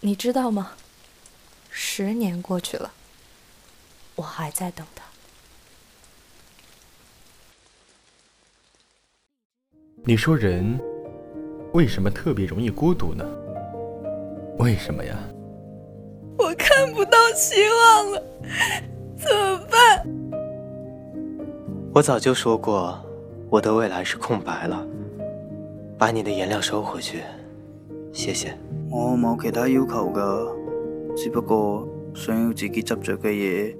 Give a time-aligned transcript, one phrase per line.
[0.00, 0.72] 你知道吗？
[1.68, 2.90] 十年过去了，
[4.16, 5.04] 我还在等他。
[10.02, 10.80] 你说人
[11.74, 13.24] 为什么特别容易孤独呢？
[14.58, 15.16] 为什么呀？
[16.38, 18.22] 我看不到希望了，
[19.18, 20.06] 怎么办？
[21.92, 22.98] 我早就说过，
[23.50, 24.86] 我的未来是空白了。
[25.98, 27.22] 把你的颜料收回去，
[28.14, 28.56] 谢谢。
[28.90, 30.52] 我冇其他要求噶，
[31.14, 33.72] 只不过想要自己执着嘅嘢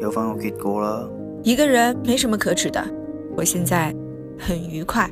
[0.00, 1.08] 有翻个结果啦。
[1.42, 2.80] 一个人没什么可耻的，
[3.36, 3.92] 我现在
[4.38, 5.10] 很愉快。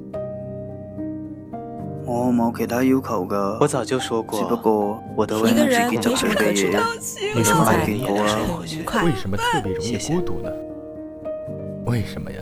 [2.06, 6.54] 我冇其他要求噶，我早就说过，只不过我的一个人没什么可的。
[6.54, 6.78] 耻的，
[7.34, 9.10] 你现在很愉快为。
[9.12, 10.50] 什么特别容易孤独呢？
[11.86, 12.38] 为什么呀？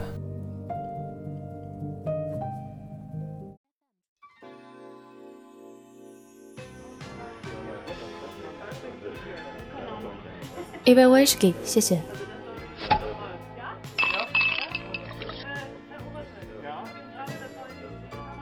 [10.89, 12.01] 一杯威士忌，谢谢。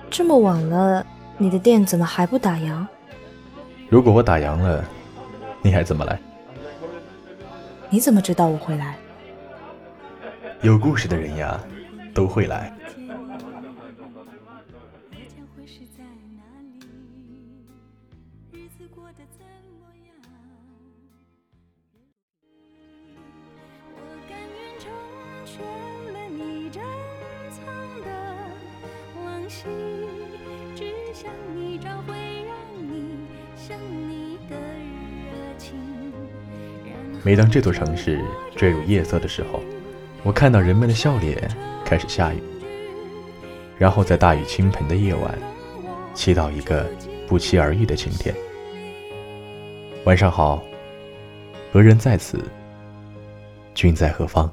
[0.09, 1.05] 这么晚了，
[1.39, 2.87] 你的店怎么还不打烊？
[3.89, 4.85] 如果我打烊了，
[5.61, 6.17] 你还怎么来？
[7.91, 8.97] 你怎么知道我会来？
[10.63, 11.61] 有故事的人呀，
[12.15, 12.73] 都会来。
[29.67, 32.15] 往昔，只想你找回
[32.47, 33.19] 让你
[33.57, 35.75] 想你的热情。
[36.85, 38.21] 然后每当这座城市
[38.55, 39.61] 坠入夜色的时候，
[40.23, 41.49] 我看到人们的笑脸
[41.85, 42.43] 开始下雨，
[43.79, 45.39] 然后在大雨倾盆的夜晚，
[46.15, 46.87] 祈祷一个
[47.27, 48.35] 不期而遇的晴天。
[50.05, 50.63] 晚上好，
[51.73, 52.41] 何人在此？
[53.75, 54.51] 君在何方？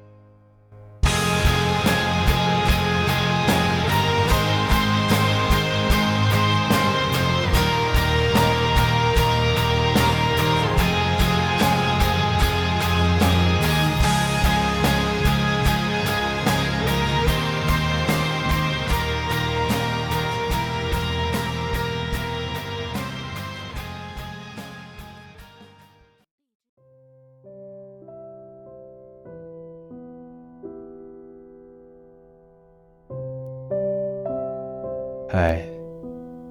[35.35, 35.59] 嗨，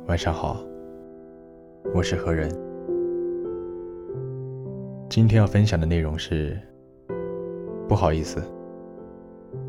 [0.08, 0.60] 晚上好，
[1.94, 2.50] 我是何人。
[5.08, 6.58] 今天要分享的内容是，
[7.86, 8.42] 不好意思，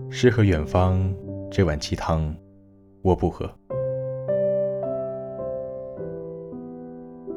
[0.09, 1.13] 诗和远方
[1.51, 2.35] 这碗鸡汤，
[3.03, 3.47] 我不喝。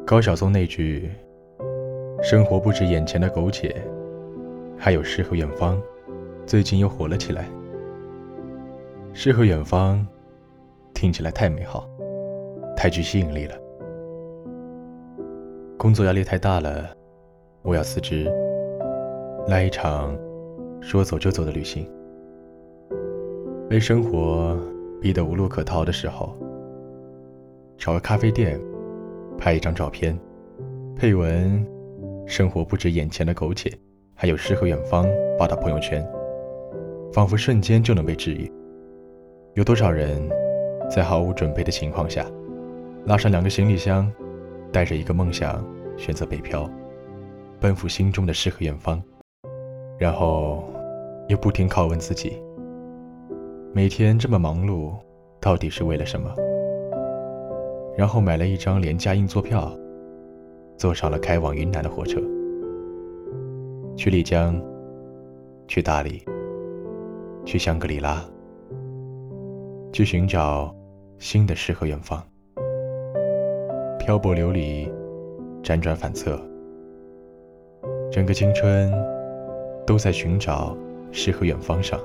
[0.07, 1.11] 高晓松那句
[2.25, 3.77] “生活不止眼前的苟且，
[4.79, 5.79] 还有诗和远方”，
[6.47, 7.45] 最近又火了起来。
[9.13, 10.03] 诗和远方。
[10.97, 11.87] 听起来太美好，
[12.75, 13.55] 太具吸引力了。
[15.77, 16.89] 工作压力太大了，
[17.61, 18.25] 我要辞职，
[19.47, 20.17] 来一场
[20.81, 21.87] 说走就走的旅行。
[23.69, 24.59] 被生活
[24.99, 26.35] 逼得无路可逃的时候，
[27.77, 28.59] 找个咖啡店，
[29.37, 30.19] 拍一张照片，
[30.97, 31.63] 配文
[32.27, 33.71] “生活不止眼前的苟且，
[34.15, 35.07] 还有诗和远方”，
[35.39, 36.03] 发到朋友圈，
[37.13, 38.51] 仿佛瞬间就能被治愈。
[39.53, 40.27] 有多少人？
[40.89, 42.25] 在毫无准备的情况下，
[43.07, 44.11] 拉上两个行李箱，
[44.73, 45.65] 带着一个梦想，
[45.97, 46.69] 选择北漂，
[47.61, 49.03] 奔赴心中的诗和远方，
[49.99, 50.65] 然后
[51.29, 52.41] 又不停拷问自己：
[53.73, 54.93] 每天这么忙碌，
[55.41, 56.33] 到底是为了什么？
[57.97, 59.77] 然后买了一张廉价硬座票，
[60.77, 62.21] 坐上了开往云南的火车，
[63.97, 64.61] 去丽江，
[65.67, 66.23] 去大理，
[67.45, 68.25] 去香格里拉。
[69.97, 70.77] 去寻找
[71.19, 72.23] 新的诗和远方，
[73.99, 74.87] 漂泊流离，
[75.63, 76.39] 辗转反侧，
[78.13, 78.93] 整个青春
[79.87, 80.77] 都在寻找
[81.13, 81.99] 诗和远方上。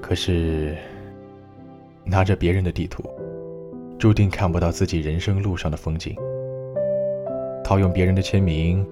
[0.00, 0.74] 可是，
[2.02, 3.04] 拿着别人的地图，
[3.98, 6.14] 注定看不到自己人生路上的风景；
[7.62, 8.88] 套用别人的签名，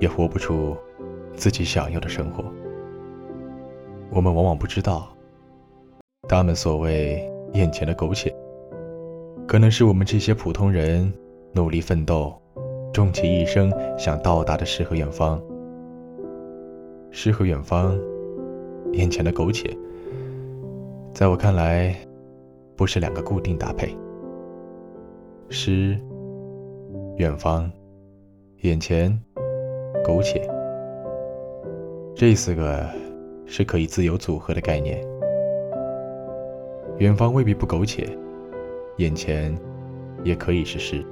[0.00, 0.76] 也活不出
[1.36, 2.42] 自己想要的生活。
[4.10, 5.11] 我们往往不知道。
[6.28, 8.32] 他们所谓眼前的苟且，
[9.46, 11.12] 可能是我们这些普通人
[11.52, 12.32] 努力奋斗，
[12.92, 15.42] 终其一生想到达的诗和远方。
[17.10, 17.98] 诗和远方，
[18.92, 19.76] 眼前的苟且，
[21.12, 21.94] 在我看来，
[22.76, 23.94] 不是两个固定搭配。
[25.48, 25.98] 诗，
[27.16, 27.70] 远方、
[28.60, 29.12] 眼前、
[30.04, 30.48] 苟且，
[32.14, 32.88] 这四个
[33.44, 35.11] 是可以自由组合的概念。
[36.98, 38.16] 远方未必不苟且，
[38.98, 39.56] 眼前
[40.22, 41.04] 也可以是诗。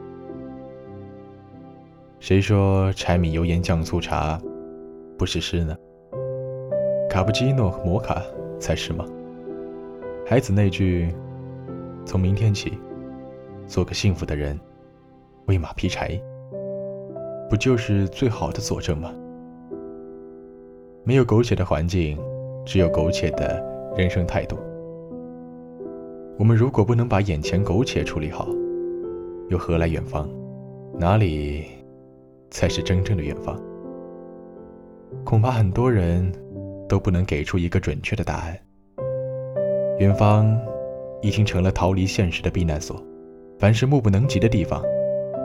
[2.21, 4.41] 谁说柴米油盐酱醋茶
[5.19, 5.77] 不是诗呢？
[7.09, 8.23] 卡布奇诺和摩卡
[8.61, 9.05] 才是吗？
[10.27, 11.13] 孩子那句
[12.07, 12.79] “从明天起，
[13.67, 14.61] 做个幸福的人，
[15.47, 16.21] 喂马劈柴”，
[17.51, 19.13] 不就是最好的佐证吗？
[21.03, 22.17] 没有苟且的环境，
[22.65, 23.61] 只有苟且的
[23.97, 24.57] 人生态度。
[26.41, 28.49] 我们如果不能把眼前苟且处理好，
[29.51, 30.27] 又何来远方？
[30.99, 31.67] 哪里
[32.51, 33.61] 才是真正的远方？
[35.23, 36.33] 恐怕很多人
[36.89, 38.59] 都不能给出一个准确的答案。
[39.99, 40.59] 远方
[41.21, 43.05] 已经成了逃离现实的避难所，
[43.59, 44.83] 凡是目不能及的地方，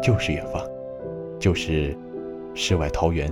[0.02, 0.66] 就是远方，
[1.38, 1.94] 就是
[2.54, 3.30] 世外桃源。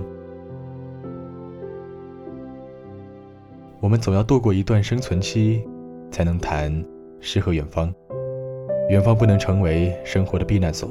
[3.80, 5.66] 我们总要度过一段生存期，
[6.10, 6.70] 才能谈
[7.24, 7.92] 诗和远方。
[8.90, 10.90] 远方不能成为生活的避难所，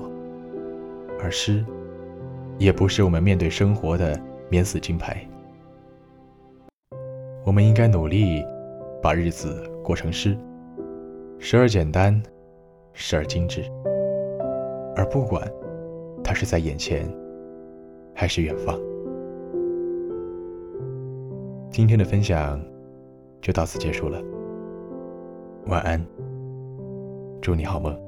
[1.22, 1.64] 而诗，
[2.58, 4.20] 也不是我们面对生活的
[4.50, 5.26] 免死金牌。
[7.46, 8.44] 我们应该努力。
[9.02, 10.34] 把日子过成诗，
[11.38, 12.24] 时而简单，
[12.94, 13.62] 时而精致，
[14.96, 15.46] 而不管
[16.24, 17.06] 它是在眼前，
[18.16, 18.80] 还是远方。
[21.70, 22.58] 今天的分享
[23.42, 24.24] 就到此结束了，
[25.68, 26.06] 晚安，
[27.42, 28.03] 祝你好梦。